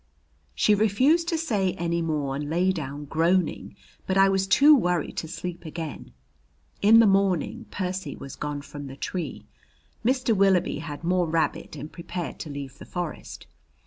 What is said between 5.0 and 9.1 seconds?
to sleep again. In the morning Percy was gone from the